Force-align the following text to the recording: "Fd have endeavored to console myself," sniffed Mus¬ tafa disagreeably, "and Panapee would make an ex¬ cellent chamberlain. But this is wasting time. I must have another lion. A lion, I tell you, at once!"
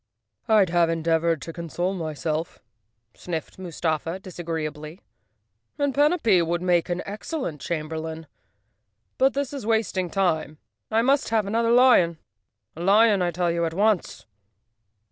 "Fd 0.49 0.69
have 0.69 0.89
endeavored 0.89 1.43
to 1.43 1.53
console 1.53 1.93
myself," 1.93 2.57
sniffed 3.13 3.57
Mus¬ 3.59 3.79
tafa 3.79 4.19
disagreeably, 4.19 4.99
"and 5.77 5.93
Panapee 5.93 6.43
would 6.43 6.63
make 6.63 6.89
an 6.89 7.03
ex¬ 7.05 7.19
cellent 7.25 7.59
chamberlain. 7.59 8.25
But 9.19 9.35
this 9.35 9.53
is 9.53 9.63
wasting 9.63 10.09
time. 10.09 10.57
I 10.89 11.03
must 11.03 11.29
have 11.29 11.45
another 11.45 11.69
lion. 11.69 12.17
A 12.75 12.81
lion, 12.81 13.21
I 13.21 13.29
tell 13.29 13.51
you, 13.51 13.63
at 13.63 13.75
once!" 13.75 14.25